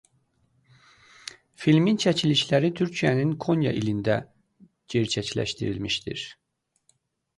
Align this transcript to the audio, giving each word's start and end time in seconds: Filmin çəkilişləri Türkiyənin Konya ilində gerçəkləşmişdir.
Filmin 1.65 1.99
çəkilişləri 2.05 2.73
Türkiyənin 2.81 3.35
Konya 3.45 3.75
ilində 3.83 4.17
gerçəkləşmişdir. 4.95 6.25